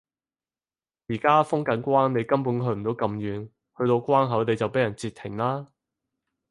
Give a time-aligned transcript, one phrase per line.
[1.09, 5.67] 而家封緊關你根本去唔到咁遠，去到關口你就畀人截停啦